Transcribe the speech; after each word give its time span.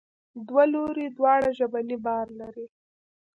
دوه 0.47 0.63
لوري 0.73 1.07
دواړه 1.17 1.49
ژبنی 1.57 1.97
بار 2.05 2.27
لري. 2.39 2.65